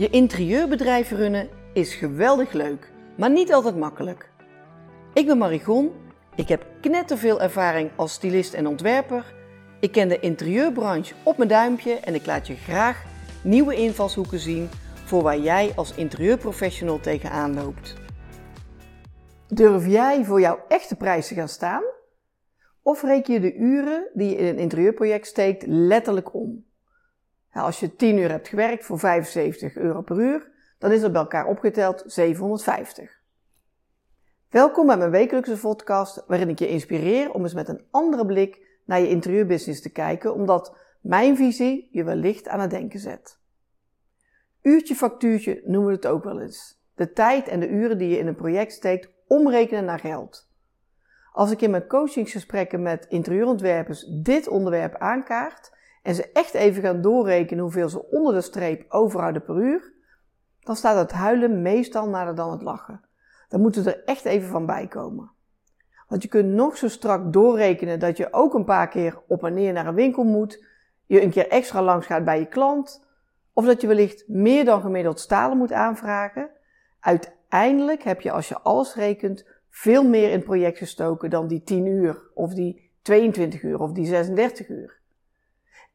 Je 0.00 0.10
interieurbedrijf 0.10 1.10
runnen 1.10 1.48
is 1.72 1.94
geweldig 1.94 2.52
leuk, 2.52 2.92
maar 3.16 3.30
niet 3.30 3.52
altijd 3.52 3.76
makkelijk. 3.76 4.30
Ik 5.14 5.26
ben 5.26 5.38
Marigon, 5.38 5.92
ik 6.34 6.48
heb 6.48 6.66
knetterveel 6.80 7.40
ervaring 7.40 7.90
als 7.96 8.12
stylist 8.12 8.54
en 8.54 8.66
ontwerper. 8.66 9.34
Ik 9.80 9.92
ken 9.92 10.08
de 10.08 10.20
interieurbranche 10.20 11.14
op 11.22 11.36
mijn 11.36 11.48
duimpje 11.48 11.94
en 11.94 12.14
ik 12.14 12.26
laat 12.26 12.46
je 12.46 12.54
graag 12.54 13.04
nieuwe 13.42 13.74
invalshoeken 13.74 14.38
zien 14.38 14.68
voor 15.04 15.22
waar 15.22 15.38
jij 15.38 15.72
als 15.76 15.94
interieurprofessional 15.94 17.00
tegenaan 17.00 17.54
loopt. 17.54 17.94
Durf 19.48 19.86
jij 19.86 20.24
voor 20.24 20.40
jouw 20.40 20.58
echte 20.68 20.96
prijs 20.96 21.28
te 21.28 21.34
gaan 21.34 21.48
staan? 21.48 21.82
Of 22.82 23.02
reken 23.02 23.34
je 23.34 23.40
de 23.40 23.54
uren 23.54 24.08
die 24.14 24.30
je 24.30 24.36
in 24.36 24.46
een 24.46 24.58
interieurproject 24.58 25.26
steekt 25.26 25.64
letterlijk 25.66 26.34
om? 26.34 26.68
Als 27.52 27.80
je 27.80 27.96
10 27.96 28.18
uur 28.18 28.30
hebt 28.30 28.48
gewerkt 28.48 28.84
voor 28.84 28.98
75 28.98 29.76
euro 29.76 30.02
per 30.02 30.18
uur, 30.18 30.50
dan 30.78 30.92
is 30.92 31.00
dat 31.00 31.12
bij 31.12 31.20
elkaar 31.20 31.46
opgeteld 31.46 32.02
750. 32.06 33.18
Welkom 34.48 34.86
bij 34.86 34.96
mijn 34.96 35.10
wekelijkse 35.10 35.58
podcast, 35.58 36.24
waarin 36.26 36.48
ik 36.48 36.58
je 36.58 36.68
inspireer 36.68 37.32
om 37.32 37.42
eens 37.42 37.54
met 37.54 37.68
een 37.68 37.86
andere 37.90 38.26
blik 38.26 38.80
naar 38.84 39.00
je 39.00 39.08
interieurbusiness 39.08 39.82
te 39.82 39.92
kijken, 39.92 40.34
omdat 40.34 40.76
mijn 41.00 41.36
visie 41.36 41.88
je 41.92 42.04
wellicht 42.04 42.48
aan 42.48 42.60
het 42.60 42.70
denken 42.70 42.98
zet. 42.98 43.38
Uurtje 44.62 44.94
factuurtje 44.94 45.62
noemen 45.64 45.90
we 45.90 45.96
het 45.96 46.06
ook 46.06 46.24
wel 46.24 46.40
eens. 46.40 46.82
De 46.94 47.12
tijd 47.12 47.48
en 47.48 47.60
de 47.60 47.68
uren 47.68 47.98
die 47.98 48.08
je 48.08 48.18
in 48.18 48.26
een 48.26 48.34
project 48.34 48.72
steekt, 48.72 49.08
omrekenen 49.26 49.84
naar 49.84 49.98
geld. 49.98 50.48
Als 51.32 51.50
ik 51.50 51.60
in 51.60 51.70
mijn 51.70 51.86
coachingsgesprekken 51.86 52.82
met 52.82 53.06
interieurontwerpers 53.08 54.04
dit 54.22 54.48
onderwerp 54.48 54.96
aankaart, 54.96 55.78
en 56.02 56.14
ze 56.14 56.30
echt 56.32 56.54
even 56.54 56.82
gaan 56.82 57.00
doorrekenen 57.00 57.62
hoeveel 57.62 57.88
ze 57.88 58.10
onder 58.10 58.34
de 58.34 58.40
streep 58.40 58.84
overhouden 58.88 59.42
per 59.42 59.56
uur, 59.56 59.92
dan 60.60 60.76
staat 60.76 60.96
het 60.96 61.12
huilen 61.12 61.62
meestal 61.62 62.08
nader 62.08 62.34
dan 62.34 62.50
het 62.50 62.62
lachen. 62.62 63.00
Dan 63.48 63.60
moeten 63.60 63.86
er 63.86 64.04
echt 64.04 64.24
even 64.24 64.48
van 64.48 64.66
bij 64.66 64.86
komen. 64.86 65.30
Want 66.08 66.22
je 66.22 66.28
kunt 66.28 66.52
nog 66.52 66.76
zo 66.76 66.88
strak 66.88 67.32
doorrekenen 67.32 67.98
dat 67.98 68.16
je 68.16 68.32
ook 68.32 68.54
een 68.54 68.64
paar 68.64 68.88
keer 68.88 69.22
op 69.26 69.44
en 69.44 69.54
neer 69.54 69.72
naar 69.72 69.86
een 69.86 69.94
winkel 69.94 70.24
moet, 70.24 70.64
je 71.06 71.22
een 71.22 71.30
keer 71.30 71.48
extra 71.48 71.82
langs 71.82 72.06
gaat 72.06 72.24
bij 72.24 72.38
je 72.38 72.46
klant, 72.46 73.06
of 73.52 73.64
dat 73.64 73.80
je 73.80 73.86
wellicht 73.86 74.28
meer 74.28 74.64
dan 74.64 74.80
gemiddeld 74.80 75.20
stalen 75.20 75.56
moet 75.56 75.72
aanvragen. 75.72 76.50
Uiteindelijk 77.00 78.02
heb 78.02 78.20
je 78.20 78.30
als 78.30 78.48
je 78.48 78.60
alles 78.60 78.94
rekent 78.94 79.46
veel 79.68 80.08
meer 80.08 80.26
in 80.26 80.36
het 80.36 80.44
project 80.44 80.78
gestoken 80.78 81.30
dan 81.30 81.46
die 81.46 81.62
10 81.62 81.86
uur, 81.86 82.30
of 82.34 82.54
die 82.54 82.90
22 83.02 83.62
uur, 83.62 83.80
of 83.80 83.92
die 83.92 84.06
36 84.06 84.68
uur. 84.68 84.99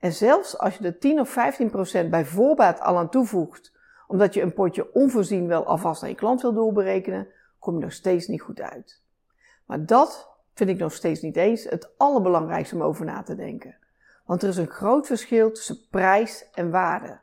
En 0.05 0.13
zelfs 0.13 0.57
als 0.57 0.77
je 0.77 0.85
er 0.85 0.99
10 0.99 1.19
of 1.19 1.29
15 1.29 1.69
procent 1.69 2.09
bij 2.09 2.25
voorbaat 2.25 2.79
al 2.81 2.97
aan 2.97 3.09
toevoegt, 3.09 3.73
omdat 4.07 4.33
je 4.33 4.41
een 4.41 4.53
potje 4.53 4.93
onvoorzien 4.93 5.47
wel 5.47 5.65
alvast 5.65 6.03
aan 6.03 6.09
je 6.09 6.15
klant 6.15 6.41
wil 6.41 6.53
doorberekenen, 6.53 7.27
kom 7.59 7.77
je 7.77 7.83
nog 7.83 7.91
steeds 7.91 8.27
niet 8.27 8.41
goed 8.41 8.61
uit. 8.61 9.01
Maar 9.65 9.85
dat 9.85 10.29
vind 10.53 10.69
ik 10.69 10.77
nog 10.77 10.93
steeds 10.93 11.21
niet 11.21 11.35
eens 11.35 11.63
het 11.63 11.97
allerbelangrijkste 11.97 12.75
om 12.75 12.81
over 12.81 13.05
na 13.05 13.21
te 13.21 13.35
denken. 13.35 13.77
Want 14.25 14.43
er 14.43 14.49
is 14.49 14.57
een 14.57 14.67
groot 14.67 15.07
verschil 15.07 15.51
tussen 15.51 15.87
prijs 15.89 16.49
en 16.53 16.71
waarde. 16.71 17.19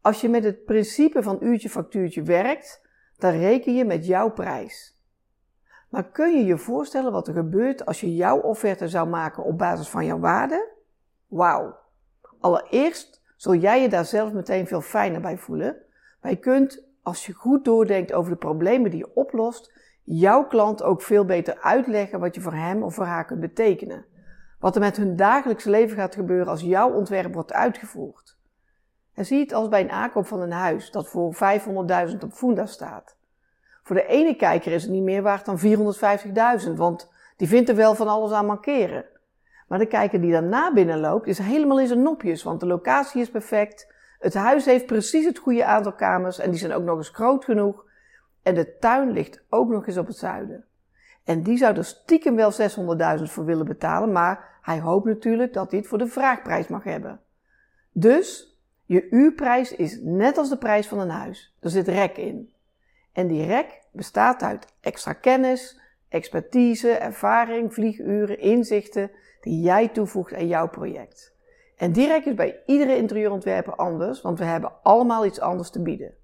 Als 0.00 0.20
je 0.20 0.28
met 0.28 0.44
het 0.44 0.64
principe 0.64 1.22
van 1.22 1.38
uurtje 1.40 1.70
factuurtje 1.70 2.22
werkt, 2.22 2.86
dan 3.16 3.30
reken 3.30 3.74
je 3.74 3.84
met 3.84 4.06
jouw 4.06 4.30
prijs. 4.30 4.98
Maar 5.88 6.10
kun 6.10 6.36
je 6.36 6.44
je 6.44 6.58
voorstellen 6.58 7.12
wat 7.12 7.28
er 7.28 7.34
gebeurt 7.34 7.86
als 7.86 8.00
je 8.00 8.14
jouw 8.14 8.40
offerte 8.40 8.88
zou 8.88 9.08
maken 9.08 9.44
op 9.44 9.58
basis 9.58 9.88
van 9.88 10.04
jouw 10.04 10.18
waarde? 10.18 10.76
Wauw. 11.28 11.76
Allereerst 12.40 13.22
zul 13.36 13.54
jij 13.54 13.82
je 13.82 13.88
daar 13.88 14.04
zelf 14.04 14.32
meteen 14.32 14.66
veel 14.66 14.80
fijner 14.80 15.20
bij 15.20 15.38
voelen. 15.38 15.76
Maar 16.20 16.30
je 16.30 16.38
kunt, 16.38 16.84
als 17.02 17.26
je 17.26 17.32
goed 17.32 17.64
doordenkt 17.64 18.12
over 18.12 18.30
de 18.32 18.38
problemen 18.38 18.90
die 18.90 18.98
je 18.98 19.14
oplost, 19.14 19.72
jouw 20.02 20.46
klant 20.46 20.82
ook 20.82 21.02
veel 21.02 21.24
beter 21.24 21.60
uitleggen 21.60 22.20
wat 22.20 22.34
je 22.34 22.40
voor 22.40 22.54
hem 22.54 22.82
of 22.82 22.94
voor 22.94 23.04
haar 23.04 23.24
kunt 23.24 23.40
betekenen. 23.40 24.04
Wat 24.58 24.74
er 24.74 24.80
met 24.80 24.96
hun 24.96 25.16
dagelijkse 25.16 25.70
leven 25.70 25.96
gaat 25.96 26.14
gebeuren 26.14 26.48
als 26.48 26.60
jouw 26.60 26.92
ontwerp 26.92 27.34
wordt 27.34 27.52
uitgevoerd. 27.52 28.36
En 29.14 29.24
zie 29.24 29.40
het 29.40 29.52
als 29.52 29.68
bij 29.68 29.80
een 29.80 29.90
aankoop 29.90 30.26
van 30.26 30.40
een 30.40 30.52
huis 30.52 30.90
dat 30.90 31.08
voor 31.08 31.34
500.000 31.34 32.18
op 32.24 32.32
Funda 32.32 32.66
staat. 32.66 33.16
Voor 33.82 33.96
de 33.96 34.06
ene 34.06 34.34
kijker 34.34 34.72
is 34.72 34.82
het 34.82 34.92
niet 34.92 35.02
meer 35.02 35.22
waard 35.22 35.44
dan 35.44 35.58
450.000, 36.66 36.72
want 36.74 37.12
die 37.36 37.48
vindt 37.48 37.68
er 37.68 37.76
wel 37.76 37.94
van 37.94 38.08
alles 38.08 38.32
aan 38.32 38.46
mankeren. 38.46 39.04
Maar 39.68 39.78
de 39.78 39.86
kijker 39.86 40.20
die 40.20 40.32
daarna 40.32 40.72
binnenloopt 40.72 41.26
is 41.26 41.38
helemaal 41.38 41.80
in 41.80 41.86
zijn 41.86 42.02
nopjes, 42.02 42.42
want 42.42 42.60
de 42.60 42.66
locatie 42.66 43.20
is 43.20 43.30
perfect. 43.30 43.92
Het 44.18 44.34
huis 44.34 44.64
heeft 44.64 44.86
precies 44.86 45.24
het 45.24 45.38
goede 45.38 45.64
aantal 45.64 45.92
kamers 45.92 46.38
en 46.38 46.50
die 46.50 46.58
zijn 46.58 46.72
ook 46.72 46.84
nog 46.84 46.96
eens 46.96 47.08
groot 47.08 47.44
genoeg. 47.44 47.84
En 48.42 48.54
de 48.54 48.76
tuin 48.78 49.10
ligt 49.10 49.44
ook 49.48 49.68
nog 49.68 49.86
eens 49.86 49.96
op 49.96 50.06
het 50.06 50.16
zuiden. 50.16 50.64
En 51.24 51.42
die 51.42 51.56
zou 51.56 51.76
er 51.76 51.84
stiekem 51.84 52.36
wel 52.36 52.52
600.000 53.18 53.22
voor 53.22 53.44
willen 53.44 53.66
betalen, 53.66 54.12
maar 54.12 54.58
hij 54.62 54.80
hoopt 54.80 55.06
natuurlijk 55.06 55.52
dat 55.52 55.70
hij 55.70 55.78
het 55.78 55.88
voor 55.88 55.98
de 55.98 56.06
vraagprijs 56.06 56.68
mag 56.68 56.84
hebben. 56.84 57.20
Dus 57.92 58.58
je 58.84 59.08
uurprijs 59.10 59.74
is 59.74 59.98
net 60.02 60.38
als 60.38 60.48
de 60.48 60.58
prijs 60.58 60.86
van 60.86 60.98
een 60.98 61.10
huis. 61.10 61.54
Er 61.60 61.70
zit 61.70 61.88
rek 61.88 62.16
in. 62.16 62.52
En 63.12 63.26
die 63.26 63.46
rek 63.46 63.80
bestaat 63.92 64.42
uit 64.42 64.66
extra 64.80 65.12
kennis, 65.12 65.80
expertise, 66.08 66.90
ervaring, 66.90 67.74
vlieguren, 67.74 68.38
inzichten 68.38 69.10
die 69.40 69.60
jij 69.60 69.88
toevoegt 69.88 70.34
aan 70.34 70.46
jouw 70.46 70.68
project. 70.68 71.36
En 71.76 71.92
direct 71.92 72.26
is 72.26 72.34
bij 72.34 72.62
iedere 72.66 72.96
interieurontwerper 72.96 73.74
anders, 73.74 74.20
want 74.20 74.38
we 74.38 74.44
hebben 74.44 74.72
allemaal 74.82 75.26
iets 75.26 75.40
anders 75.40 75.70
te 75.70 75.82
bieden. 75.82 76.14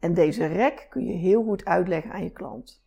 En 0.00 0.14
deze 0.14 0.46
rek 0.46 0.86
kun 0.90 1.04
je 1.04 1.12
heel 1.12 1.42
goed 1.42 1.64
uitleggen 1.64 2.12
aan 2.12 2.22
je 2.22 2.30
klant. 2.30 2.84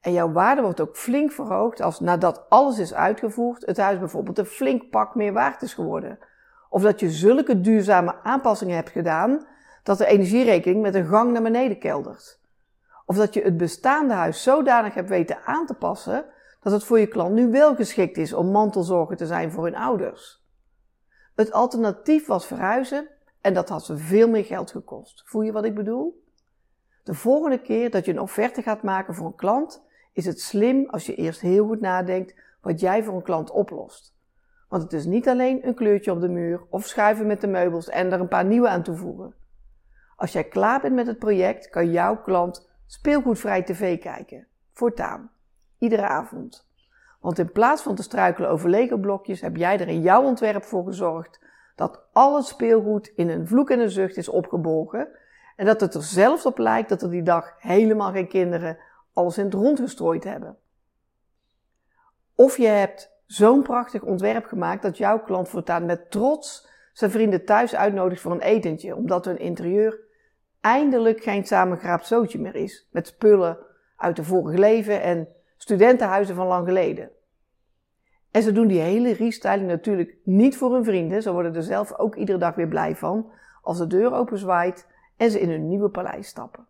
En 0.00 0.12
jouw 0.12 0.32
waarde 0.32 0.62
wordt 0.62 0.80
ook 0.80 0.96
flink 0.96 1.32
verhoogd 1.32 1.80
als 1.80 2.00
nadat 2.00 2.46
alles 2.48 2.78
is 2.78 2.94
uitgevoerd, 2.94 3.66
het 3.66 3.76
huis 3.76 3.98
bijvoorbeeld 3.98 4.38
een 4.38 4.46
flink 4.46 4.90
pak 4.90 5.14
meer 5.14 5.32
waard 5.32 5.62
is 5.62 5.74
geworden. 5.74 6.18
Of 6.68 6.82
dat 6.82 7.00
je 7.00 7.10
zulke 7.10 7.60
duurzame 7.60 8.14
aanpassingen 8.22 8.74
hebt 8.74 8.90
gedaan 8.90 9.46
dat 9.82 9.98
de 9.98 10.06
energierekening 10.06 10.82
met 10.82 10.94
een 10.94 11.06
gang 11.06 11.32
naar 11.32 11.42
beneden 11.42 11.78
keldert. 11.78 12.40
Of 13.06 13.16
dat 13.16 13.34
je 13.34 13.42
het 13.42 13.56
bestaande 13.56 14.14
huis 14.14 14.42
zodanig 14.42 14.94
hebt 14.94 15.08
weten 15.08 15.42
aan 15.44 15.66
te 15.66 15.74
passen 15.74 16.24
dat 16.60 16.72
het 16.72 16.84
voor 16.84 16.98
je 16.98 17.06
klant 17.06 17.34
nu 17.34 17.50
wel 17.50 17.74
geschikt 17.74 18.16
is 18.16 18.32
om 18.32 18.50
mantelzorger 18.50 19.16
te 19.16 19.26
zijn 19.26 19.50
voor 19.50 19.64
hun 19.64 19.76
ouders. 19.76 20.44
Het 21.34 21.52
alternatief 21.52 22.26
was 22.26 22.46
verhuizen 22.46 23.08
en 23.40 23.54
dat 23.54 23.68
had 23.68 23.84
ze 23.84 23.96
veel 23.96 24.28
meer 24.28 24.44
geld 24.44 24.70
gekost. 24.70 25.22
Voel 25.26 25.42
je 25.42 25.52
wat 25.52 25.64
ik 25.64 25.74
bedoel? 25.74 26.24
De 27.02 27.14
volgende 27.14 27.60
keer 27.60 27.90
dat 27.90 28.04
je 28.04 28.12
een 28.12 28.20
offerte 28.20 28.62
gaat 28.62 28.82
maken 28.82 29.14
voor 29.14 29.26
een 29.26 29.34
klant, 29.34 29.84
is 30.12 30.26
het 30.26 30.40
slim 30.40 30.88
als 30.90 31.06
je 31.06 31.14
eerst 31.14 31.40
heel 31.40 31.66
goed 31.66 31.80
nadenkt 31.80 32.34
wat 32.60 32.80
jij 32.80 33.04
voor 33.04 33.14
een 33.14 33.22
klant 33.22 33.50
oplost. 33.50 34.14
Want 34.68 34.82
het 34.82 34.92
is 34.92 35.04
niet 35.04 35.28
alleen 35.28 35.66
een 35.66 35.74
kleurtje 35.74 36.12
op 36.12 36.20
de 36.20 36.28
muur 36.28 36.60
of 36.70 36.86
schuiven 36.86 37.26
met 37.26 37.40
de 37.40 37.46
meubels 37.46 37.88
en 37.88 38.12
er 38.12 38.20
een 38.20 38.28
paar 38.28 38.44
nieuwe 38.44 38.68
aan 38.68 38.82
toevoegen. 38.82 39.34
Als 40.16 40.32
jij 40.32 40.44
klaar 40.44 40.80
bent 40.80 40.94
met 40.94 41.06
het 41.06 41.18
project, 41.18 41.68
kan 41.68 41.90
jouw 41.90 42.20
klant 42.20 42.68
speelgoedvrij 42.86 43.62
tv 43.62 43.98
kijken. 43.98 44.46
Voortaan 44.72 45.30
iedere 45.78 46.06
avond. 46.06 46.68
Want 47.20 47.38
in 47.38 47.52
plaats 47.52 47.82
van 47.82 47.94
te 47.94 48.02
struikelen 48.02 48.50
over 48.50 48.70
Lego-blokjes 48.70 49.40
heb 49.40 49.56
jij 49.56 49.80
er 49.80 49.88
in 49.88 50.00
jouw 50.00 50.22
ontwerp 50.22 50.64
voor 50.64 50.84
gezorgd 50.84 51.40
dat 51.74 52.00
al 52.12 52.36
het 52.36 52.46
speelgoed 52.46 53.12
in 53.14 53.28
een 53.28 53.46
vloek 53.46 53.70
en 53.70 53.80
een 53.80 53.90
zucht 53.90 54.16
is 54.16 54.28
opgebogen 54.28 55.08
en 55.56 55.66
dat 55.66 55.80
het 55.80 55.94
er 55.94 56.02
zelfs 56.02 56.46
op 56.46 56.58
lijkt 56.58 56.88
dat 56.88 57.02
er 57.02 57.10
die 57.10 57.22
dag 57.22 57.54
helemaal 57.58 58.12
geen 58.12 58.28
kinderen 58.28 58.78
alles 59.12 59.38
in 59.38 59.44
het 59.44 59.54
rond 59.54 59.80
gestrooid 59.80 60.24
hebben. 60.24 60.56
Of 62.34 62.56
je 62.56 62.66
hebt 62.66 63.10
zo'n 63.26 63.62
prachtig 63.62 64.02
ontwerp 64.02 64.44
gemaakt 64.44 64.82
dat 64.82 64.96
jouw 64.96 65.22
klant 65.22 65.48
voortaan 65.48 65.86
met 65.86 66.10
trots 66.10 66.68
zijn 66.92 67.10
vrienden 67.10 67.44
thuis 67.44 67.74
uitnodigt 67.74 68.20
voor 68.20 68.32
een 68.32 68.40
etentje, 68.40 68.96
omdat 68.96 69.24
hun 69.24 69.38
interieur 69.38 70.05
eindelijk 70.66 71.22
geen 71.22 71.46
samengeraapt 71.46 72.06
zootje 72.06 72.38
meer 72.38 72.54
is 72.54 72.88
met 72.90 73.06
spullen 73.06 73.58
uit 73.96 74.16
de 74.16 74.24
vorige 74.24 74.58
leven 74.58 75.02
en 75.02 75.28
studentenhuizen 75.56 76.34
van 76.34 76.46
lang 76.46 76.66
geleden. 76.66 77.10
En 78.30 78.42
ze 78.42 78.52
doen 78.52 78.66
die 78.66 78.80
hele 78.80 79.12
restyling 79.12 79.68
natuurlijk 79.68 80.16
niet 80.24 80.56
voor 80.56 80.72
hun 80.72 80.84
vrienden. 80.84 81.22
Ze 81.22 81.32
worden 81.32 81.54
er 81.54 81.62
zelf 81.62 81.98
ook 81.98 82.14
iedere 82.14 82.38
dag 82.38 82.54
weer 82.54 82.68
blij 82.68 82.96
van 82.96 83.30
als 83.62 83.78
de 83.78 83.86
deur 83.86 84.12
openzwaait 84.12 84.86
en 85.16 85.30
ze 85.30 85.40
in 85.40 85.50
hun 85.50 85.68
nieuwe 85.68 85.88
paleis 85.88 86.28
stappen. 86.28 86.66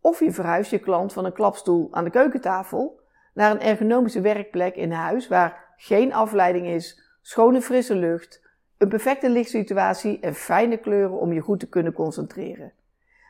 Of 0.00 0.20
je 0.20 0.32
verhuist 0.32 0.70
je 0.70 0.78
klant 0.78 1.12
van 1.12 1.24
een 1.24 1.32
klapstoel 1.32 1.88
aan 1.90 2.04
de 2.04 2.10
keukentafel 2.10 3.00
naar 3.34 3.50
een 3.50 3.60
ergonomische 3.60 4.20
werkplek 4.20 4.74
in 4.74 4.92
huis 4.92 5.28
waar 5.28 5.74
geen 5.76 6.14
afleiding 6.14 6.66
is, 6.66 7.10
schone 7.20 7.60
frisse 7.60 7.94
lucht, 7.94 8.47
een 8.78 8.88
perfecte 8.88 9.30
lichtsituatie 9.30 10.20
en 10.20 10.34
fijne 10.34 10.76
kleuren 10.76 11.18
om 11.18 11.32
je 11.32 11.40
goed 11.40 11.60
te 11.60 11.68
kunnen 11.68 11.92
concentreren. 11.92 12.72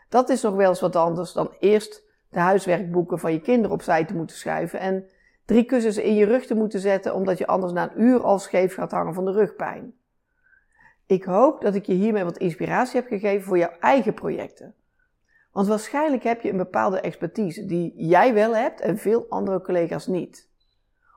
Dat 0.09 0.29
is 0.29 0.43
nog 0.43 0.55
wel 0.55 0.69
eens 0.69 0.81
wat 0.81 0.97
anders 0.97 1.33
dan 1.33 1.55
eerst 1.61 2.03
de 2.29 2.39
huiswerkboeken 2.39 3.19
van 3.19 3.33
je 3.33 3.41
kinderen 3.41 3.71
opzij 3.71 4.05
te 4.05 4.15
moeten 4.15 4.37
schuiven 4.37 4.81
en 4.81 5.09
drie 5.45 5.65
kussens 5.65 5.97
in 5.97 6.15
je 6.15 6.25
rug 6.25 6.47
te 6.47 6.55
moeten 6.55 6.81
zetten 6.81 7.15
omdat 7.15 7.39
je 7.39 7.47
anders 7.47 7.73
na 7.73 7.83
een 7.83 8.03
uur 8.03 8.23
al 8.23 8.39
scheef 8.39 8.75
gaat 8.75 8.91
hangen 8.91 9.15
van 9.15 9.25
de 9.25 9.33
rugpijn. 9.33 9.95
Ik 11.07 11.25
hoop 11.25 11.61
dat 11.61 11.75
ik 11.75 11.87
je 11.87 11.93
hiermee 11.93 12.25
wat 12.25 12.39
inspiratie 12.39 13.01
heb 13.01 13.09
gegeven 13.09 13.47
voor 13.47 13.59
jouw 13.59 13.73
eigen 13.81 14.15
projecten. 14.15 14.75
Want 15.53 15.67
waarschijnlijk 15.67 16.23
heb 16.23 16.41
je 16.41 16.51
een 16.51 16.57
bepaalde 16.57 17.01
expertise 17.01 17.67
die 17.67 17.93
jij 17.97 18.35
wel 18.35 18.57
hebt 18.57 18.81
en 18.81 18.99
veel 18.99 19.27
andere 19.29 19.61
collega's 19.61 20.07
niet. 20.07 20.49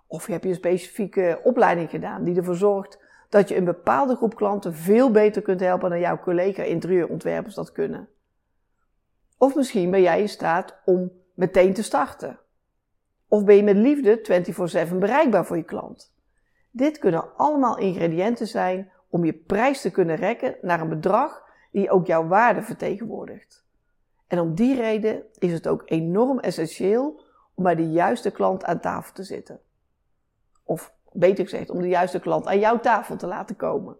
Of 0.07 0.25
je 0.25 0.31
hebt 0.31 0.43
je 0.43 0.49
een 0.49 0.55
specifieke 0.55 1.39
opleiding 1.43 1.89
gedaan 1.89 2.23
die 2.23 2.37
ervoor 2.37 2.55
zorgt 2.55 2.99
dat 3.31 3.49
je 3.49 3.55
een 3.55 3.65
bepaalde 3.65 4.15
groep 4.15 4.35
klanten 4.35 4.75
veel 4.75 5.11
beter 5.11 5.41
kunt 5.41 5.59
helpen 5.59 5.89
dan 5.89 5.99
jouw 5.99 6.19
collega 6.19 6.63
interieurontwerpers 6.63 7.55
dat 7.55 7.71
kunnen. 7.71 8.09
Of 9.37 9.55
misschien 9.55 9.91
ben 9.91 10.01
jij 10.01 10.21
in 10.21 10.29
staat 10.29 10.77
om 10.85 11.11
meteen 11.33 11.73
te 11.73 11.83
starten. 11.83 12.39
Of 13.27 13.43
ben 13.43 13.55
je 13.55 13.63
met 13.63 13.75
liefde 13.75 14.21
24/7 14.91 14.99
bereikbaar 14.99 15.45
voor 15.45 15.57
je 15.57 15.63
klant. 15.63 16.13
Dit 16.71 16.97
kunnen 16.97 17.35
allemaal 17.37 17.77
ingrediënten 17.77 18.47
zijn 18.47 18.91
om 19.09 19.25
je 19.25 19.33
prijs 19.33 19.81
te 19.81 19.91
kunnen 19.91 20.15
rekken 20.15 20.57
naar 20.61 20.81
een 20.81 20.89
bedrag 20.89 21.43
die 21.71 21.91
ook 21.91 22.05
jouw 22.05 22.27
waarde 22.27 22.61
vertegenwoordigt. 22.61 23.65
En 24.27 24.39
om 24.39 24.55
die 24.55 24.75
reden 24.75 25.23
is 25.37 25.51
het 25.51 25.67
ook 25.67 25.81
enorm 25.85 26.39
essentieel 26.39 27.21
om 27.53 27.63
bij 27.63 27.75
de 27.75 27.91
juiste 27.91 28.31
klant 28.31 28.63
aan 28.63 28.79
tafel 28.79 29.13
te 29.13 29.23
zitten. 29.23 29.59
Of 30.63 30.93
beter 31.13 31.43
gezegd, 31.43 31.69
om 31.69 31.81
de 31.81 31.87
juiste 31.87 32.19
klant 32.19 32.47
aan 32.47 32.59
jouw 32.59 32.79
tafel 32.79 33.15
te 33.15 33.27
laten 33.27 33.55
komen. 33.55 33.97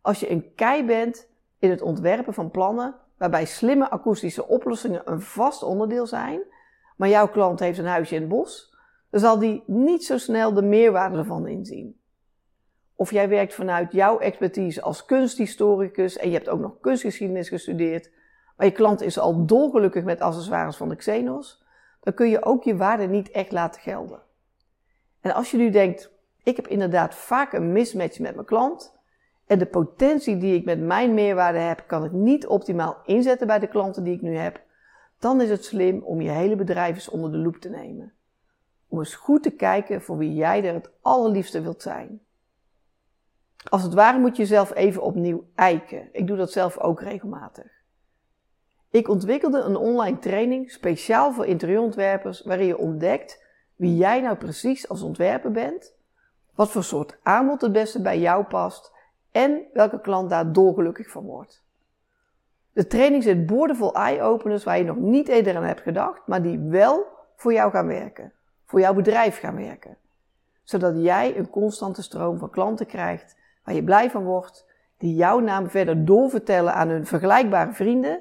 Als 0.00 0.20
je 0.20 0.30
een 0.30 0.54
kei 0.54 0.84
bent 0.84 1.28
in 1.58 1.70
het 1.70 1.82
ontwerpen 1.82 2.34
van 2.34 2.50
plannen 2.50 2.94
waarbij 3.16 3.44
slimme 3.44 3.90
akoestische 3.90 4.48
oplossingen 4.48 5.02
een 5.04 5.20
vast 5.20 5.62
onderdeel 5.62 6.06
zijn, 6.06 6.40
maar 6.96 7.08
jouw 7.08 7.28
klant 7.28 7.60
heeft 7.60 7.78
een 7.78 7.86
huisje 7.86 8.14
in 8.14 8.20
het 8.20 8.30
bos, 8.30 8.76
dan 9.10 9.20
zal 9.20 9.38
die 9.38 9.62
niet 9.66 10.04
zo 10.04 10.18
snel 10.18 10.52
de 10.52 10.62
meerwaarde 10.62 11.18
ervan 11.18 11.46
inzien. 11.46 12.00
Of 12.94 13.10
jij 13.10 13.28
werkt 13.28 13.54
vanuit 13.54 13.92
jouw 13.92 14.18
expertise 14.18 14.82
als 14.82 15.04
kunsthistoricus 15.04 16.16
en 16.16 16.28
je 16.28 16.34
hebt 16.34 16.48
ook 16.48 16.60
nog 16.60 16.80
kunstgeschiedenis 16.80 17.48
gestudeerd, 17.48 18.10
maar 18.56 18.66
je 18.66 18.72
klant 18.72 19.00
is 19.00 19.18
al 19.18 19.46
dolgelukkig 19.46 20.04
met 20.04 20.20
accessoires 20.20 20.76
van 20.76 20.88
de 20.88 20.96
Xenos, 20.96 21.64
dan 22.00 22.14
kun 22.14 22.28
je 22.28 22.44
ook 22.44 22.64
je 22.64 22.76
waarde 22.76 23.06
niet 23.06 23.30
echt 23.30 23.52
laten 23.52 23.80
gelden. 23.80 24.22
En 25.20 25.34
als 25.34 25.50
je 25.50 25.56
nu 25.56 25.70
denkt, 25.70 26.10
ik 26.42 26.56
heb 26.56 26.66
inderdaad 26.66 27.14
vaak 27.14 27.52
een 27.52 27.72
mismatch 27.72 28.18
met 28.18 28.34
mijn 28.34 28.46
klant 28.46 28.98
en 29.46 29.58
de 29.58 29.66
potentie 29.66 30.38
die 30.38 30.54
ik 30.54 30.64
met 30.64 30.80
mijn 30.80 31.14
meerwaarde 31.14 31.58
heb, 31.58 31.84
kan 31.86 32.04
ik 32.04 32.12
niet 32.12 32.46
optimaal 32.46 32.96
inzetten 33.04 33.46
bij 33.46 33.58
de 33.58 33.68
klanten 33.68 34.04
die 34.04 34.14
ik 34.14 34.22
nu 34.22 34.36
heb, 34.36 34.60
dan 35.18 35.40
is 35.40 35.50
het 35.50 35.64
slim 35.64 36.02
om 36.02 36.20
je 36.20 36.30
hele 36.30 36.56
bedrijf 36.56 36.94
eens 36.94 37.08
onder 37.08 37.30
de 37.30 37.38
loep 37.38 37.56
te 37.56 37.68
nemen. 37.68 38.12
Om 38.88 38.98
eens 38.98 39.14
goed 39.14 39.42
te 39.42 39.50
kijken 39.50 40.02
voor 40.02 40.16
wie 40.16 40.34
jij 40.34 40.64
er 40.64 40.74
het 40.74 40.90
allerliefste 41.00 41.62
wilt 41.62 41.82
zijn. 41.82 42.20
Als 43.68 43.82
het 43.82 43.94
ware 43.94 44.18
moet 44.18 44.36
je 44.36 44.42
jezelf 44.42 44.74
even 44.74 45.02
opnieuw 45.02 45.44
eiken. 45.54 46.08
Ik 46.12 46.26
doe 46.26 46.36
dat 46.36 46.52
zelf 46.52 46.78
ook 46.78 47.00
regelmatig. 47.00 47.80
Ik 48.90 49.08
ontwikkelde 49.08 49.60
een 49.60 49.76
online 49.76 50.18
training 50.18 50.70
speciaal 50.70 51.32
voor 51.32 51.46
interieurontwerpers 51.46 52.42
waarin 52.42 52.66
je 52.66 52.78
ontdekt 52.78 53.44
wie 53.80 53.96
jij 53.96 54.20
nou 54.20 54.36
precies 54.36 54.88
als 54.88 55.02
ontwerper 55.02 55.50
bent, 55.50 55.94
wat 56.54 56.70
voor 56.70 56.84
soort 56.84 57.18
aanbod 57.22 57.60
het 57.60 57.72
beste 57.72 58.02
bij 58.02 58.18
jou 58.18 58.44
past 58.44 58.92
en 59.30 59.62
welke 59.72 60.00
klant 60.00 60.30
daar 60.30 60.52
dolgelukkig 60.52 61.10
van 61.10 61.24
wordt. 61.24 61.62
De 62.72 62.86
training 62.86 63.22
zit 63.22 63.46
boordevol 63.46 63.94
eye-openers 63.94 64.64
waar 64.64 64.78
je 64.78 64.84
nog 64.84 64.96
niet 64.96 65.28
eerder 65.28 65.56
aan 65.56 65.62
hebt 65.62 65.80
gedacht, 65.80 66.26
maar 66.26 66.42
die 66.42 66.58
wel 66.58 67.06
voor 67.36 67.52
jou 67.52 67.70
gaan 67.70 67.86
werken, 67.86 68.32
voor 68.64 68.80
jouw 68.80 68.94
bedrijf 68.94 69.38
gaan 69.38 69.56
werken. 69.56 69.96
Zodat 70.62 70.94
jij 70.96 71.36
een 71.36 71.50
constante 71.50 72.02
stroom 72.02 72.38
van 72.38 72.50
klanten 72.50 72.86
krijgt 72.86 73.36
waar 73.64 73.74
je 73.74 73.84
blij 73.84 74.10
van 74.10 74.24
wordt, 74.24 74.66
die 74.98 75.14
jouw 75.14 75.38
naam 75.38 75.70
verder 75.70 76.04
doorvertellen 76.04 76.74
aan 76.74 76.88
hun 76.88 77.06
vergelijkbare 77.06 77.72
vrienden 77.72 78.20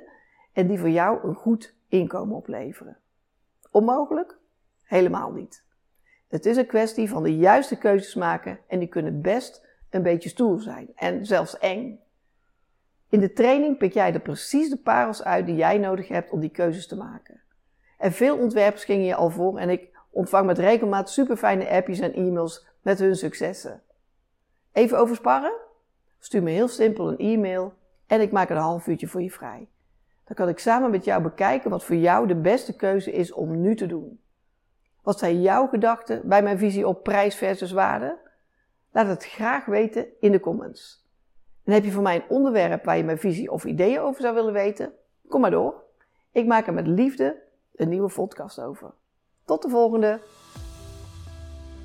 en 0.53 0.67
die 0.67 0.79
voor 0.79 0.89
jou 0.89 1.27
een 1.27 1.35
goed 1.35 1.75
inkomen 1.87 2.35
opleveren. 2.35 2.97
Onmogelijk? 3.71 4.38
Helemaal 4.89 5.31
niet. 5.31 5.63
Het 6.27 6.45
is 6.45 6.57
een 6.57 6.65
kwestie 6.65 7.09
van 7.09 7.23
de 7.23 7.37
juiste 7.37 7.77
keuzes 7.77 8.15
maken 8.15 8.59
en 8.67 8.79
die 8.79 8.87
kunnen 8.87 9.21
best 9.21 9.65
een 9.89 10.03
beetje 10.03 10.29
stoer 10.29 10.61
zijn 10.61 10.91
en 10.95 11.25
zelfs 11.25 11.57
eng. 11.57 11.99
In 13.09 13.19
de 13.19 13.33
training 13.33 13.77
pik 13.77 13.93
jij 13.93 14.13
er 14.13 14.19
precies 14.19 14.69
de 14.69 14.77
parels 14.77 15.23
uit 15.23 15.45
die 15.45 15.55
jij 15.55 15.77
nodig 15.77 16.07
hebt 16.07 16.31
om 16.31 16.39
die 16.39 16.49
keuzes 16.49 16.87
te 16.87 16.95
maken. 16.95 17.41
En 17.97 18.11
veel 18.11 18.37
ontwerpers 18.37 18.83
gingen 18.83 19.05
je 19.05 19.15
al 19.15 19.29
voor 19.29 19.57
en 19.57 19.69
ik 19.69 19.89
ontvang 20.09 20.45
met 20.45 20.57
regelmaat 20.57 21.09
super 21.09 21.37
fijne 21.37 21.69
appjes 21.69 21.99
en 21.99 22.13
e-mails 22.13 22.67
met 22.81 22.99
hun 22.99 23.15
successen. 23.15 23.81
Even 24.71 24.97
over 24.97 25.15
sparren? 25.15 25.53
Stuur 26.19 26.43
me 26.43 26.51
heel 26.51 26.67
simpel 26.67 27.07
een 27.07 27.17
e-mail 27.17 27.73
en 28.07 28.21
ik 28.21 28.31
maak 28.31 28.49
een 28.49 28.57
half 28.57 28.87
uurtje 28.87 29.07
voor 29.07 29.21
je 29.21 29.31
vrij. 29.31 29.67
Dan 30.25 30.35
kan 30.35 30.49
ik 30.49 30.59
samen 30.59 30.91
met 30.91 31.05
jou 31.05 31.21
bekijken 31.21 31.69
wat 31.69 31.83
voor 31.83 31.95
jou 31.95 32.27
de 32.27 32.35
beste 32.35 32.75
keuze 32.75 33.11
is 33.11 33.31
om 33.31 33.61
nu 33.61 33.75
te 33.75 33.85
doen. 33.85 34.19
Wat 35.09 35.19
zijn 35.19 35.41
jouw 35.41 35.67
gedachten 35.67 36.21
bij 36.27 36.43
mijn 36.43 36.57
visie 36.57 36.87
op 36.87 37.03
prijs 37.03 37.35
versus 37.35 37.71
waarde? 37.71 38.17
Laat 38.91 39.07
het 39.07 39.25
graag 39.25 39.65
weten 39.65 40.05
in 40.19 40.31
de 40.31 40.39
comments. 40.39 41.05
En 41.63 41.73
heb 41.73 41.83
je 41.83 41.91
voor 41.91 42.03
mij 42.03 42.15
een 42.15 42.29
onderwerp 42.29 42.85
waar 42.85 42.97
je 42.97 43.03
mijn 43.03 43.19
visie 43.19 43.51
of 43.51 43.63
ideeën 43.63 43.99
over 43.99 44.21
zou 44.21 44.33
willen 44.35 44.53
weten? 44.53 44.91
Kom 45.27 45.41
maar 45.41 45.51
door. 45.51 45.83
Ik 46.31 46.45
maak 46.45 46.67
er 46.67 46.73
met 46.73 46.87
liefde 46.87 47.41
een 47.75 47.89
nieuwe 47.89 48.11
podcast 48.13 48.61
over. 48.61 48.91
Tot 49.45 49.61
de 49.61 49.69
volgende. 49.69 50.19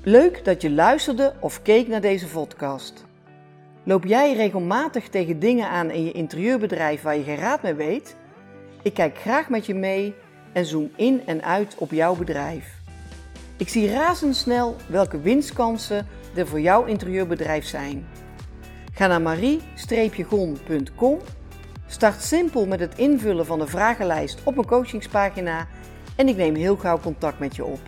Leuk 0.03 0.45
dat 0.45 0.61
je 0.61 0.71
luisterde 0.71 1.33
of 1.39 1.61
keek 1.61 1.87
naar 1.87 2.01
deze 2.01 2.27
podcast. 2.27 3.05
Loop 3.83 4.03
jij 4.03 4.33
regelmatig 4.33 5.09
tegen 5.09 5.39
dingen 5.39 5.69
aan 5.69 5.89
in 5.89 6.03
je 6.03 6.11
interieurbedrijf 6.11 7.01
waar 7.01 7.17
je 7.17 7.23
geen 7.23 7.37
raad 7.37 7.61
mee 7.61 7.73
weet? 7.73 8.15
Ik 8.81 8.93
kijk 8.93 9.17
graag 9.17 9.49
met 9.49 9.65
je 9.65 9.75
mee 9.75 10.15
en 10.53 10.65
zoom 10.65 10.91
in 10.95 11.25
en 11.25 11.43
uit 11.43 11.75
op 11.77 11.91
jouw 11.91 12.15
bedrijf. 12.15 12.83
Ik 13.57 13.69
zie 13.69 13.91
razendsnel 13.91 14.75
welke 14.87 15.19
winstkansen 15.19 16.07
er 16.35 16.47
voor 16.47 16.61
jouw 16.61 16.85
interieurbedrijf 16.85 17.65
zijn. 17.65 18.07
Ga 18.93 19.07
naar 19.07 19.21
marie-gon.com, 19.21 21.19
start 21.87 22.21
simpel 22.21 22.65
met 22.65 22.79
het 22.79 22.97
invullen 22.97 23.45
van 23.45 23.59
de 23.59 23.67
vragenlijst 23.67 24.39
op 24.43 24.57
een 24.57 24.65
coachingspagina 24.65 25.67
en 26.15 26.27
ik 26.27 26.35
neem 26.35 26.55
heel 26.55 26.75
gauw 26.75 26.99
contact 26.99 27.39
met 27.39 27.55
je 27.55 27.65
op. 27.65 27.79